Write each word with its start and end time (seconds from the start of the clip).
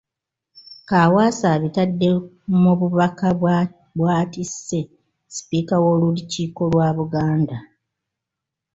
Kaawaase 0.87 1.45
abitadde 1.55 2.09
mu 2.61 2.71
bubaka 2.79 3.27
bw’atisse 3.97 4.81
Sipiika 5.35 5.75
w’Olukiiko 5.83 6.61
lwa 6.71 6.89
Buganda. 6.97 7.57